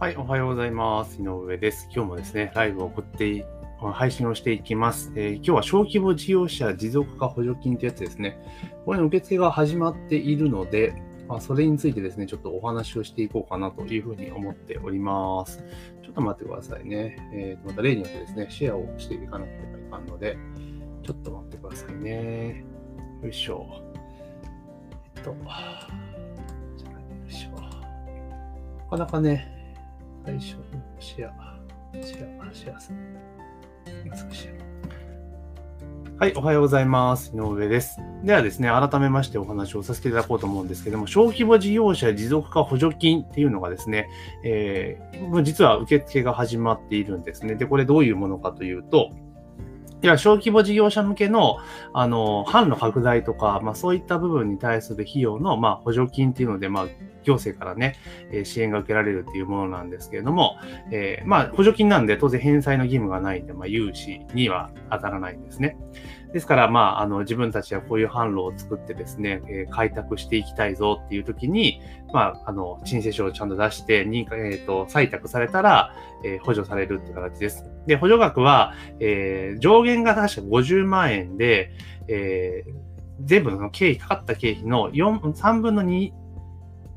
[0.00, 1.20] はい、おはようございます。
[1.20, 1.86] 井上です。
[1.94, 3.44] 今日もですね、ライブを送って、
[3.92, 5.12] 配信をしていきます。
[5.14, 8.38] えー今日は小規模事業者持続化補助金というやつですね。
[8.86, 10.94] これの受付が始まっているので、
[11.28, 15.62] まあ、それについてですね、ちょっとお話をしていこうかなというふうに思っております。
[16.02, 17.18] ちょっと待ってくださいね。
[17.34, 20.38] えーとまた例によってですね、シェアをしていかなければいかんので、
[21.02, 22.64] ちょっと待ってくださいね。
[23.22, 23.66] よいしょ。
[25.16, 25.36] えっと、
[26.78, 27.60] じゃあよいしょ。
[27.60, 29.59] なかなかね、
[30.30, 30.56] 最初
[31.00, 31.58] シェア、
[32.00, 34.54] シェア、シェアする。
[36.18, 37.32] はい、おはようございます。
[37.34, 37.98] 井上です。
[38.22, 44.08] ではですね、改めましてお話をさせていただこうと思うんですけども、小規模事業者持続化補助金っていうのがですね、
[44.44, 47.56] えー実は受付が始まっているんですね。
[47.56, 49.10] で、これどういうものかというと、
[50.02, 51.58] いや、小規模事業者向けの、
[51.92, 56.86] あの、販路拡大とか、まあそういった部分に対する費用の、まあ補助金っていうので、まあ
[57.22, 57.96] 行政からね、
[58.32, 60.56] えー支援が受けられるっていうものなんですけれども、
[60.90, 65.76] えーまあ補助金なんで当然返済の義務がないんで、まあ融資には当たらないんですね。
[66.32, 71.80] ですから、まあ、あの、自分たちはこういう販路を作ってですね、えー開拓していきたいぞっていう時に、
[72.12, 77.64] まあ、あの、申請書をちゃんと出して、認可、えっ、と、採択されたら、えー補助されるっていう形です。
[77.86, 81.72] で、補助額は、えー上限が確か50万円で、
[82.08, 82.90] えー
[83.22, 86.12] 全部の経費、かかった経費の4、3分の2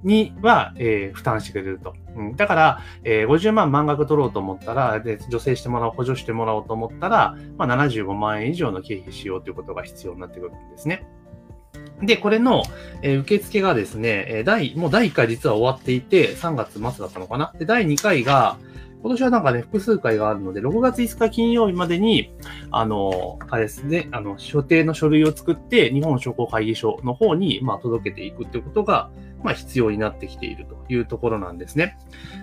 [0.04, 1.96] には、えー負担してくれると。
[2.16, 11.06] うん、だから、えー50万満額取ろうと思ったら、で、助成してもらおう、補助してもらおうと思ったら、まあ、75万円以上の経費しようということが必要になってくるんですね。
[12.02, 12.64] で、これの、
[13.02, 17.54] えー受付がですね、え第、もう第1回実は終わっていて、3月末だったのかな。
[17.58, 18.58] で、第2回が、
[19.04, 22.34] 今年はなんかね、複数回があるので、6月5日金曜日までに、
[22.72, 29.12] あの、あれですね、あの、所定の書類を作って、日本商工会議所の方に、まあ、届けていくっていうことが、
[29.44, 31.98] まあ、必要になってきているというところなんですね。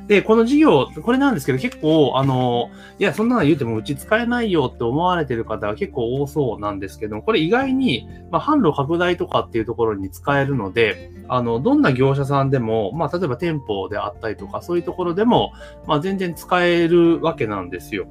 [0.06, 15.52] で、この事業、これなんですけど、結構、あの、いや、そんなの言うてもうち使えないよって思われてる方は結構多そうなんですけども、これ意外に、まあ、販路拡大とかっていうところに使えるので、あの、どんな業者さんでも、まあ、例えば店舗であったりとか、そういうところでも、
[15.86, 18.06] まあ、全然使えるわけなんですよ。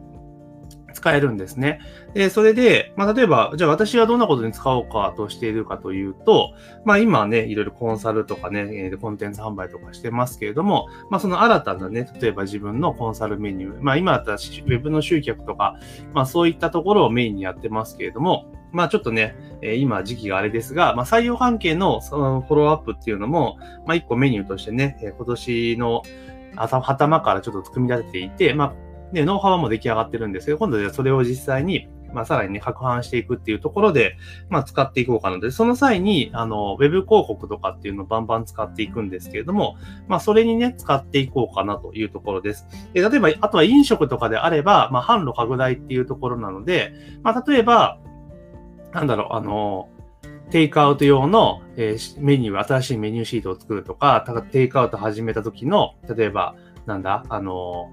[0.94, 1.80] 使えるんですね。
[2.14, 6.54] で、それで、まあ、例えば、じゃあ私はどんなことに使おうかとしているかというと、
[6.86, 15.78] まあ、今ね、いろいろコンサルとかね、コンテンツ販売とかしてますけれども、まあ、その新たなね、例えば自分のコンサルメニュー、まあ、今だったらウェブの集客とか、
[16.14, 26.04] まあ、そういったところをメインにやってますけれども、まあ、ちょっとね、え今時期があれですが、まあ、採用関係のそのフォローアップっていうのも、まあ、一個メニューとしてね、今年の
[26.56, 28.74] 頭頭からちょっと組み立てていて、まあ、
[29.12, 34.18] ね、ノウハウも出来上がってるんですけど、今度はそれを実際に、まあ、さらにね、拡販していくっていうところで、
[34.50, 39.78] まあ、使っていこうかなので、その際に、あの、ウェブ広告とかっていうのをバンバン使っていくんですけれども、
[40.08, 42.68] まあ、それにね、使っていこうかなというところです。
[42.94, 46.94] で例えば、あとは飲食とかであれば、まあ、販路拡大っていうところなので、
[47.24, 48.00] まあ、例えば、
[48.92, 49.90] なんだろう、あの、
[50.50, 56.56] テイクアウト用の、えーメニュー、新しいメニューシートを作るとか、たテイクアウト始めた時の、例えば、
[56.88, 57.92] なんだ、あの、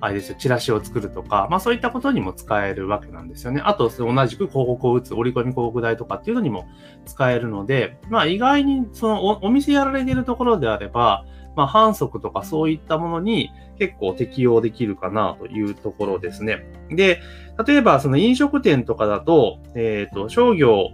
[0.00, 3.60] あれですよ、チラシを作るとか、まあそういったことにも使えるわけなんですよね。
[3.64, 6.66] あと、同じく広告を打つ、折り込み広告代とかっていうのにも
[7.06, 11.24] 使えるので、まあ意外に、そのお、店やられてるところであれば、
[11.56, 16.64] まあ反則とかそういったものに結構適用できるかなというところですね。
[16.90, 17.20] で、
[17.66, 20.90] 例えばその飲食店とかだと、えっ、と、商業、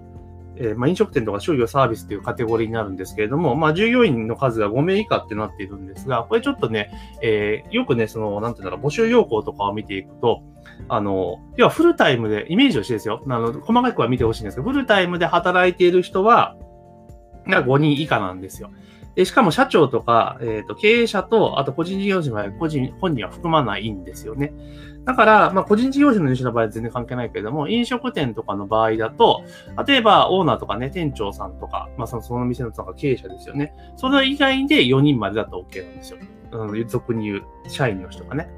[0.57, 6.91] えーまあ、飲食店とか商業サービスというカテゴリーになるんですけれども、まあ、従業員の数が5名以下ってなっているんですが、これちょっとね、
[7.23, 10.43] えーよくね、その、なんていうんだろう、募集要項とかを見ていくと、
[10.89, 13.23] あの、要はフルタイムで、イメージをしてですよ。
[13.27, 16.57] あの、細かくは見てほしいんですけど、フルタイムで働いている人は、
[17.47, 18.71] 5人以下なんですよ。
[19.15, 24.53] で、しかも社長とか、えっ、と、経営者と、あと個人事業者は個人、本人は含まないんですよね。
[25.05, 29.45] だから、まあ、個人事業主の入手の場合は全然関係ないけれども、飲食店とかの場合だと、
[29.87, 33.75] 例えば、オーナーとかね、店長さんとか、まあ、その、その店のとか経営者ですよね。
[33.97, 36.19] それ以外で4人までだと OK なんですよ。
[36.53, 38.49] うん、俗に言う、社員の人がね。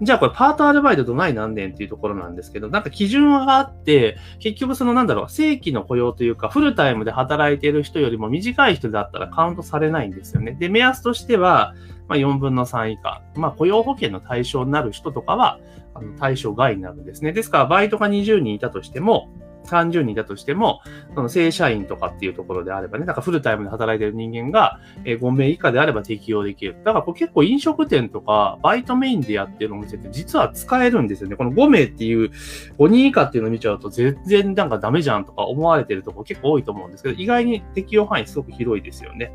[0.00, 10.52] じゃあこれパートアルバイトどないなんねんっていうところなんですけど、なんか基準があって、結局そのなんだろう、正規の雇用というか、フルタイムで働いている人よりも短い人だったらカウントされないんですよね。
[10.52, 11.74] で、目安としては、
[12.06, 13.22] まあ4分の3以下。
[13.34, 15.58] まあ雇用保険の対象になる人とかは、
[15.94, 17.32] あの対象外になるんですね。
[17.32, 19.28] ですから、バイトが20人いたとしても、
[19.68, 20.80] 30人だとしても、
[21.14, 26.76] その正社員とかっていうところであればね、なんかフルタイムで働いてる人間がえ5名以下であれば適用できる。
[26.84, 31.36] だからこれ結構飲食店とか、バイトメインでやってるお店って実は使えるんですよね。
[31.36, 32.30] この5名っていう、
[32.78, 39.32] 5人以下っていうのを見ちゃうと全然なんかダメじゃんとか思われてるとこ結構多いと思うんですけど、意外に適用範囲すごく広いですよね。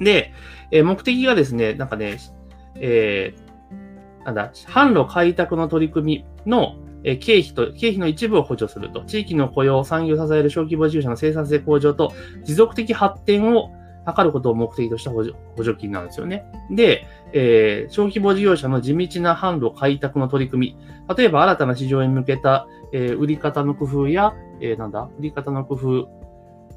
[0.00, 0.32] で、
[0.70, 2.18] え目的がですね、なんかね、
[2.76, 3.52] えー
[4.24, 9.02] なんだ、販路開拓の取り組みのえ経費と、経費の一部を補助すると。
[9.04, 12.12] 地域の雇用、産業を支える小規模事業者の生産性向上と
[12.44, 13.70] 持続的発展を
[14.06, 16.44] 図ることを目的とした補助補助金なんですよね。
[16.70, 21.14] で、えー、小規模事業者の地道な販路開拓の取り組み。
[21.16, 26.08] 例えば新たな市場に向けた、えー、売り方の工夫や、えー、なんだ、売り方の工夫、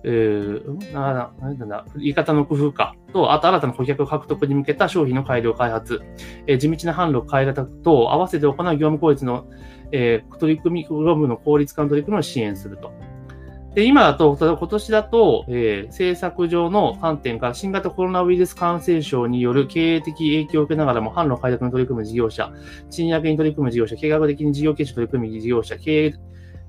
[0.03, 2.95] えー、ななんだ、売り方の工夫か。
[3.13, 6.01] と、あと新たな顧客獲得に向けた商品の改良開発、
[6.47, 9.47] えー、地道な販路開拓と合わせて行う業務効率の、
[9.91, 12.91] えー、取り組み、業務の効率化の取り組みを支援すると。
[13.75, 22.53] で、今だと、今年だと、えー、政策上の観点から新型コロナウイルス感染症による経営的影響を受けながらも、販路開拓に取り組む事業者、
[22.89, 26.13] 賃上げに取り組む事業者、計画的に事業形成取り組む事業者、経営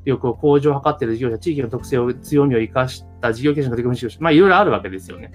[0.06, 5.30] 力を向上を図っている事業者、地域の特性を強みを生かした事業形成の取り組み事業者、まあいろいろあるわけですよね。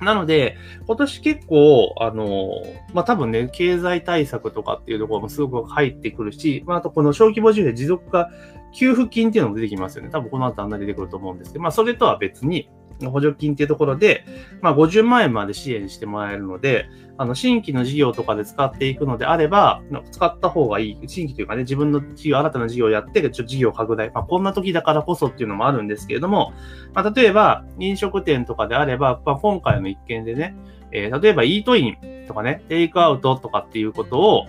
[0.00, 0.56] なので、
[0.86, 2.50] 今年結構、あの、
[2.92, 8.30] まあ、多分ね、経済対策とかっていうところもすごく入ってくるし、まあ、あとこの小規模事業で持続化
[8.74, 10.10] 給付金っていうのも出てきますよね。
[10.10, 12.68] 多分この後あんな出てくると思うんですけど、まあそれとは別に、
[13.00, 14.24] の補助金っていうところで、
[14.60, 16.88] まあ50万円まで支援してもらえるので、
[17.18, 20.98] あの、新規の事業とかで使っていくのであれば、使った方がいい。
[21.06, 24.10] 新規というかね、自分の事業、新たな事業をやって、ちょっと事業拡大。
[24.10, 26.52] まあこんな時だからこそっていうのもあるんですけれども、
[26.94, 30.56] まあ例えば、飲食店とかであれば、まあ今回の一件でね、
[30.92, 34.46] えー、例えばイートインとかね、テイクアウトとかっていうことを、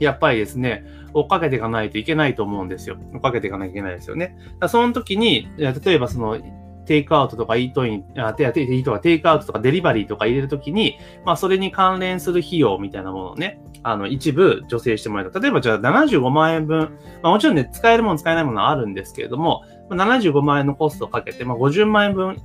[0.00, 0.84] やっぱりですね、
[1.14, 2.96] 追っかけていかないといけないと思うんですよ。
[3.14, 4.36] 追っかけていかなきゃいけないですよね。
[4.68, 6.38] その時に、例えばその、
[6.84, 15.38] テイクアウトとかイートイン、あ、テイトとかテイクアウトとかデリバリーとか入れるときに、まあそれに関連する費用みたいなものをね、あの、一部助成してもらえた。
[15.40, 22.36] 例えばじゃあ75万円分、まあもちろんね、使えるもの使えないものはあるんですけれども、75万円のコストをかけて、まあ50万円分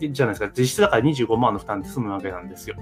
[0.00, 0.52] じゃないですか。
[0.56, 2.76] 実質だから25万の負担で済むわけなんですよ。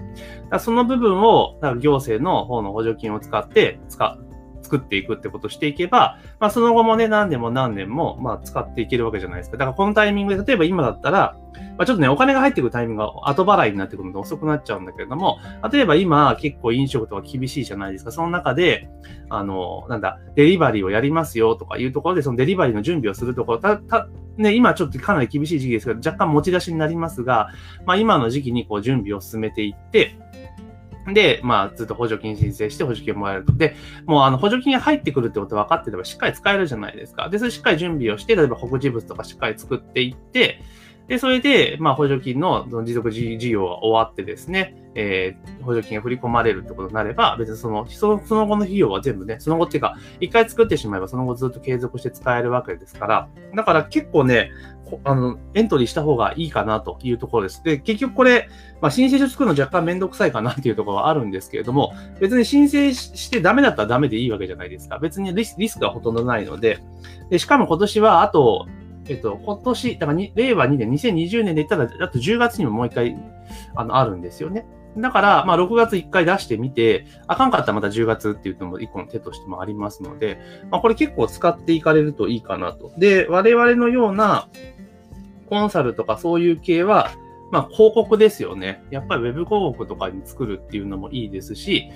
[0.51, 4.32] だその部分を、だから行政の方の補助金を使って、使う、
[4.63, 9.57] 作っていくってことをしていけば、まあその後もね、何年も何年も、まあ使っていけるわけじゃないですか。
[9.57, 11.37] だからこのタイミングで、例えば今だったら、
[11.77, 15.39] まあちょっとね、お金が入ってくるタイミングが後払いになってくるので遅くなっちゃうんだけれども、
[15.73, 18.13] 例えば今結構飲食とか厳しいじゃないですか。
[18.13, 18.89] その中で、
[19.29, 27.49] あの、なんだ、デリバリーをやりますよとかいうところで、そのデリバリーの準備をするところ、た、た、ね、今ちょっとかなり厳しい時期ですけど、若干持ち出しになりますが、
[27.85, 30.17] まあ今の時期にこう準備を進めていって、
[31.07, 33.53] で、まあ、ずっと補助金申請して補助金もらえると。
[33.53, 33.75] で、
[34.07, 37.29] もうあの補助金が入ってくるってこと分かってればしっかり使えるじゃないですか。
[37.29, 40.61] で、それしっかり準備をして、例えば告示物とかしっかり作っていって、
[41.09, 54.53] で、それで、まあ、補助金の持続事業が終わってですね、えー、補助金が振り込まれるってことになれば、別にその、そのその後の費用は全部ね、その後っていうか、一回作ってしまえばその後ずっと継続して使えるわけですから、だから結構ね、
[55.05, 57.63] あの、エントリーした方がいいかなというところです。
[57.65, 58.49] で、結局これ、
[58.81, 64.99] まあ、申請書作るの若干めんどくさいかなっていうところはあるんですけれども、別に申請してダメだったらダメでいいわけじゃないですか。
[64.99, 66.81] 別にリスリスクはほとんどないので、
[67.31, 68.67] でしかも今年はあと、
[69.09, 73.17] えっと、今年、だから令和2年、2020年で言ったら、あと10月にももう一回、
[73.75, 74.65] あの、あるんですよね。
[74.97, 80.39] だから、まあ、6月1回出してみて、あかんかったらまた10月っていうのも一個の手としてもありますので、
[80.71, 82.93] まあ、これ結構使っていかれるといいかなと。
[82.99, 84.49] で、我々のような、
[85.53, 87.11] コンサルとかそういう系は、
[87.51, 88.83] まあ、広告ですよね。
[88.91, 91.91] やっぱり Web 広告とかに作るっていうのもいいですし、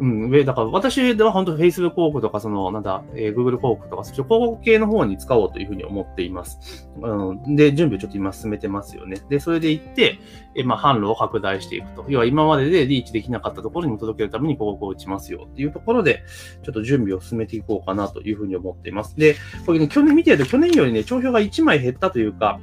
[0.00, 6.88] うん、だから私では本当 Facebook 広告とか、その、なんだ、えー、Google 広告とか、広告系の方に使おうというふうに思っています。
[7.00, 9.18] うん、で、準備をちょっと今進めてますよね。
[9.28, 10.18] で、それで行って、
[10.56, 12.04] えー、まあ、販路を拡大していくと。
[12.08, 16.24] 要は今まででリーチできなかったところに届けるために広告を打ちますよっていうところで、
[16.64, 19.16] ちょっと準備を進めていこうかなというふうに思っています。
[19.16, 22.58] で、これね、去年見てると去年よりね、帳票が1枚減ったというか、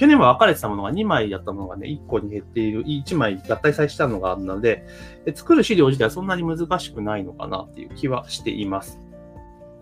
[0.00, 4.86] 去年は分かれてたものが2枚だったものがね、1個に減っている、1枚合体されしたのがあるので、
[5.34, 8.98] 作る資料自体はそんなに難しくないのかなっていう気はしています。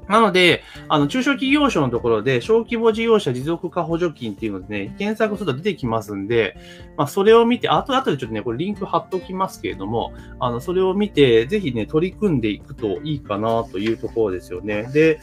[0.09, 6.57] なので、あの、中小企業省のところで、小規模事業者持続化補助金っていうのでね、検索すると出てきますんで、
[6.97, 14.91] まあ、それを見て、あと、後でちょっとね、これリンク貼っときますけれども、あの、それを見て、ぜひね、取り組んでいくといいかなというところですよね。
[14.93, 15.21] で、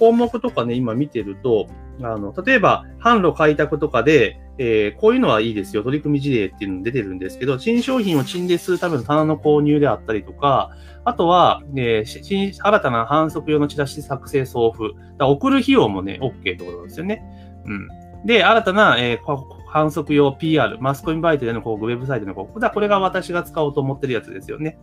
[0.00, 1.68] 項目とかね、今見てると、
[2.00, 5.82] あの、例えば、販路開拓とかで、えー、こういうのはいいですよ。
[5.82, 10.70] 取り組み事例っていうの出てるんですけど、新商品を陳列するための棚の購入であったりとか、
[11.04, 14.94] あとは、えー、新新たな反則用のチラシ作成送付。
[15.18, 17.24] だ送る費用もね、OK ってことなんですよね。
[17.64, 17.88] うん。
[18.26, 19.36] で、新たな、えー、
[19.68, 22.60] 反則用 PR、マスコミバイトでの広告、ウェブサイトの広告。
[22.60, 24.78] だこれが私が使おうと思ってるやつですよね。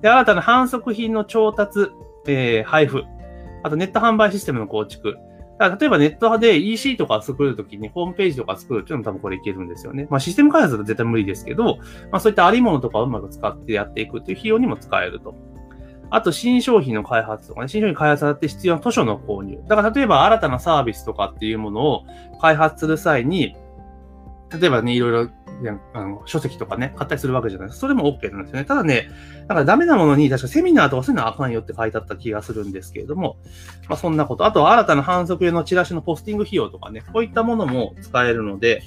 [0.00, 1.88] で、新たな反則品の調達、
[2.26, 3.04] えー、配布。
[3.62, 5.16] あとネット販売システムの構築。
[5.60, 10.06] だから例えばネットで EC とか作るときにホームページとか作るっていうのも多分これいけるんですよね。
[10.08, 11.76] まあシステム開発だと絶対無理ですけど、
[12.10, 15.34] まあそういったありものとかをうまく使ってやっていくっていう費用にも使えると。
[16.08, 19.62] あと新商品の開発とかね、新商品開発だって必要な図書の購入。
[19.68, 22.04] だから例えば新たなサービスとかっていうものを
[22.40, 23.54] 開発する際に、
[24.58, 25.30] 例えばね、いろいろ
[25.92, 27.80] あの書籍とかね、買ったりするわけじゃないですか。
[27.80, 28.64] それも OK なんですよね。
[28.64, 29.10] ただね、
[29.42, 33.36] だからダメなものに、確かセミナーとかそういうのはあかんよって書いてあった気がするんですけれども、
[33.88, 34.46] まあそんなこと。
[34.46, 38.82] あとは新たな反則用のチラシのポスティング費用とかね、こういったものも使えるので、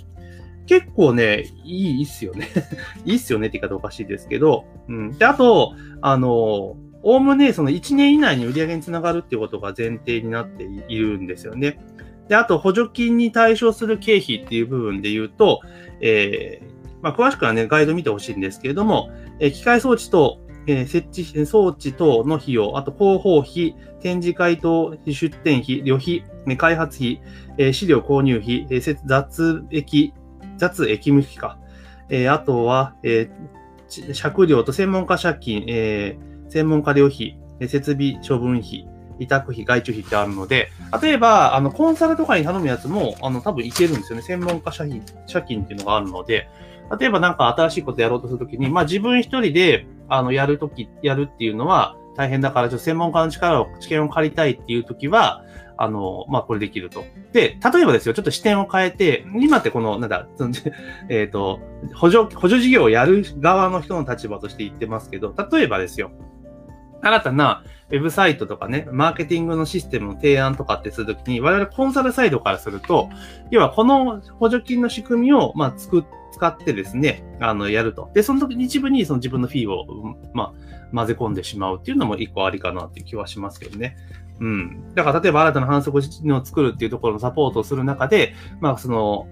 [0.65, 2.47] 結構ね、いいっすよね。
[3.05, 5.11] いいっすよねって言い方おかしいですけど、うん。
[5.11, 11.79] で、あと、あの、おおむねその1年以内に売り上げにつながるっていうことが前提になっているんですよね。
[12.27, 15.61] で、あと補助金に対象する経費っていう部分で言うと、
[16.01, 27.21] えー、まあ、詳しくはね、ガイド見てほしいんですけれども、えー、機械装置と、えー、設置装置等の費用、あと広報費、展示会等出展費、旅費、開発費、
[27.57, 30.13] えー、資料購入費、えー、雑益、
[30.57, 31.59] 雑益務費か。
[32.09, 37.37] えー、あとは、えー、借料と専門家借金、えー、専門家料費、
[37.67, 38.87] 設備処分費、
[39.23, 40.69] 委託費、外注費ってあるので、
[41.01, 44.21] 例えば、あの、コンサルとかに頼むやつも、あの、多分いけるんですよね。
[44.23, 46.49] 専門家借金、借金っていうのがあるので、
[46.99, 55.43] 例えばなんか新しいことやろうとするときに、まあ自分一人で、あの、やるとき、やるっていうのは大変だから、ちょっと専門家の力を、知見を借りたいっていうときは、
[55.77, 57.03] あの、まあ、これできると。
[57.31, 60.27] で、例えばですよ、ちょっと視点を変えて、今ってこの、なんだ、
[61.09, 61.59] えっ、ー、と、
[61.95, 66.11] 補助、補助事業をやる側の人の立場として言ってますけど、例えばですよ、
[67.03, 73.09] 新たなウェブサイトとかね、マーケティングのシステムの提案とかってするときに、我々コンサルサイドからすると、
[73.51, 78.09] 要はこの補助金の仕組みを、まあ、作っ使ってですね、あの、やると。
[78.15, 79.85] で、その時に一部にその自分のフィーを、
[80.33, 80.53] まあ、
[80.95, 83.95] 混ぜ込んでしまうっていうのも一個ありかなっていう気はしますけどね。
[84.39, 84.93] うん。
[84.95, 89.27] だから例えば新たな反則を作るっていうところのサポートをする中で、まあ、その、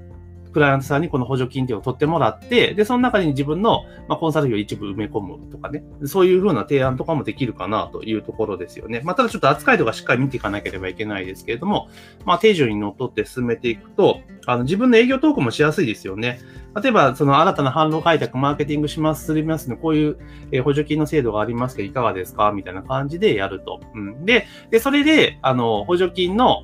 [0.52, 9.02] クライアントさんにこの補助金っていうのを取ってもらって、で、その中に自分の、まあ、コンサル費を一部埋め込むとかね、そういうふうな提案とかもできるかなというところですよね。
[9.04, 11.90] まあ、ただちょっと扱いとかしっかり見ていかなければいけないですけれども、
[12.26, 16.40] まあ、定常にのっとって進めていくと、あの、自分の営業投稿もしやすいですよね。
[16.82, 20.18] 例えば、その新たな販路開拓、マーケティングします、すりますね、こういう、
[20.64, 22.52] 補助金の制度がありますけど、いかがですか？
[22.54, 23.82] みたいな感じでやると。
[23.94, 24.26] うん。
[24.26, 26.64] で、で、それで、あの、補助金の、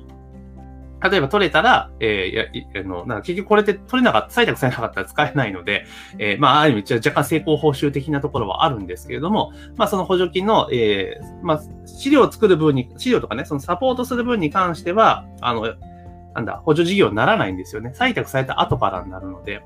[1.02, 5.84] 例えば取れたら、えー、や、あの、なんか結局これって取れなかった、採択されなかったら使えないので、
[6.18, 15.74] えー、まあ、ある意味、若干成功報酬的なところはあるんですけれども、まあ、その補助金の、えー、まあ、資料を作る分に、資料とかね、そのサポートする分に関しては、あの、
[16.34, 17.92] なんだ、補助事業にならないんですよね。
[17.94, 19.62] 採択された後からになるので。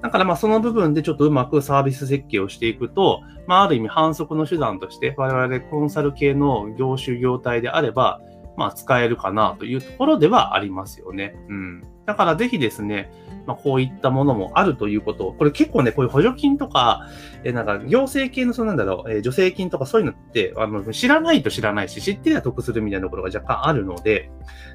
[0.00, 8.20] だからまあその部分でちょっとうまくサービス設計をしていくと、まあある意味反則の手段として我々コンサル系の業種業態であれば、
[8.58, 11.36] まあ、使えるかなというところではありますよね。
[11.48, 11.84] うん。
[12.06, 13.08] だからぜひですね、
[13.46, 17.06] まあ、こういったものもあるということこれ結構ね、こういう補助金とか、
[17.44, 24.28] えなんか行政系のそのなんだろう、え助成金とかそういうのって、あの、知らないと知らないし、知ってりゃ得するみたいなところが若干あるので、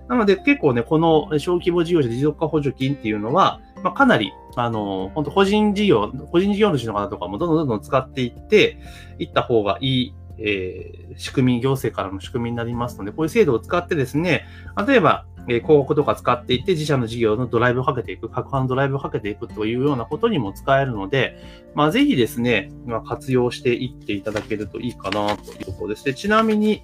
[0.08, 8.78] なので結構ね、この小規模事業者持続化補助金っていうのは、まあ、かなり、あの、本当個人事業、個人事業主の方とかもどんどんどんどん使っていって、
[9.20, 14.46] いった方がいいえー、仕組み、行政からの仕組みになりますので、こういう制度を使ってですね、
[14.88, 21.38] 例えば、えー、広告とか使っていって、自社の事業のドライブをかけていく、各班ドライブをかけていくというようなことにも使えるので、
[21.76, 26.14] まあ、ぜひですね、まあ、活用していっていただけるといいかなということですね。
[26.14, 26.82] ちなみに、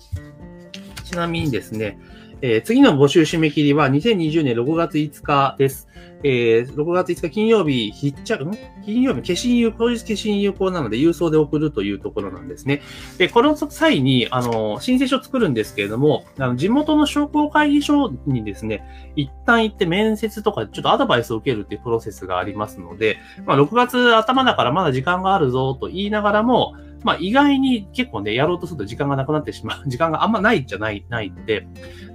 [1.04, 2.00] ちなみにですね、
[2.42, 5.90] えー、次の募集締め切りは2020年6月5日です。
[6.24, 8.58] えー、6月5日金曜日、必着、ん？
[8.86, 12.82] 金曜日、消印有効、当日消印有効なので、郵送で送るというところなんですね。
[13.18, 18.84] で、この際に、あの、申請書を作るんですけれども、あの、地元の商工会議所にですね、
[19.18, 29.84] 一旦行って面接とか、ちょっとアドバイスを受けるっていうプロセスがありますので、まあ、6月頭だからまだ時間があるぞと言いながらも、まあ意外に結構ね、やろうとすると時間がなくなってしまう。
[29.88, 31.68] 時間があんまないじゃない、ないんで。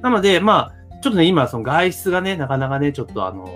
[0.03, 3.49] なので、まあ、ちょっとね、今、その外出がね、なかなかね、ちょっとあの、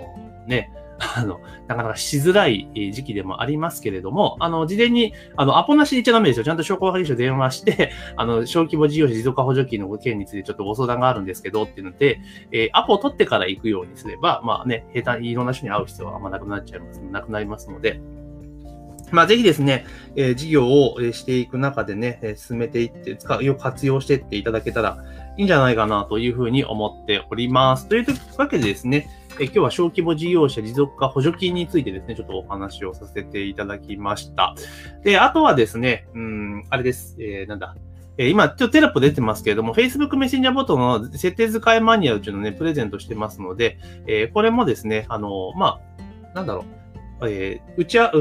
[0.47, 0.71] ね、
[1.15, 6.43] あの、なかなかしづらい時期でもありますけれども、あの、事前に、あの、アポなしで言っちゃダメですよ。
[6.43, 12.19] ちゃんと商工会議所電話して、 あの、小規模事業者持続化補助金の件についてちょっとご相談があるんですけど、っていうので、
[12.51, 18.01] えー、アポを取ってから行くようにすれば、まあね、下手にいろんな人に会う必要はあんまなくなっちゃいます、なくなりますので、
[19.11, 19.85] まあ、ぜひですね、
[20.15, 24.97] えー、事業をしていく中でね、進めていって、使う、活用していっていただけたら
[25.37, 27.87] いいんじゃないかなというふうに思っております。
[27.87, 28.05] という
[28.37, 34.53] わけでですね、え今日は小規模事業者持続化補助金についてですね、ちょっとお話をさせていただきました。
[35.03, 37.75] で、あとはですね、うん、あれです、えー、なんだ、
[38.17, 45.79] え今、ちょっとテラップ出てますけれども、Facebook メッセンジャーボットの設定使いマニュアルというのをね、プレゼントしてますので、えー、これもですね、あの、ま
[46.33, 46.78] あ、なんだろう、
[47.23, 48.11] えー、うちは、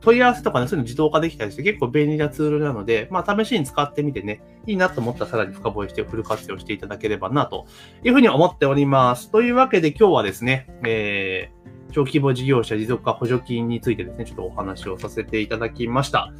[0.00, 7.66] 問い合わせとかね、そういうの自動化できたりして結構便利なツールなので、まあ、試しに使ってみてね、いいなと思ったらさらに深掘りしてフル活用していただければな、と
[8.04, 9.30] いうふうに思っております。
[9.30, 16.32] というわけで今日はですね、えー、小規模事業者持続化補助金についてですね、ちょっとお話をさせていただきました。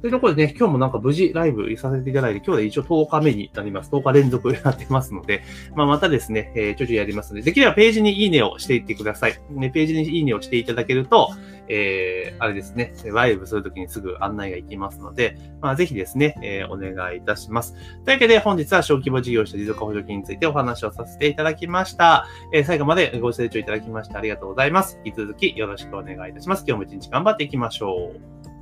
[0.00, 3.90] というところでね、今日もなんか無事ライブさせていただいて、今日で一応10日目になります。
[3.90, 5.42] 10日連続やってますので、
[5.74, 9.38] まあ、またですね、えー、ちょちょやりますので、できればページにいいねをしていってください。
[9.50, 11.30] ね、ページにいいねをしていただけると、
[11.68, 17.74] えー、あれですね、ライブするときにすぐ案内が行きますので、まあ、ぜひですね、えー、お願いいたします。
[18.04, 22.26] というわけで、本日は小規模事業者持続化補助金についてお話をさせていただきました。
[22.52, 25.00] えー、最後までご清聴いただきましてありがとうございます。
[25.04, 26.64] 引き続きよろしくお願いいたします。
[26.66, 28.55] 今日も一日頑張っていきましょう。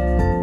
[0.00, 0.39] Bye.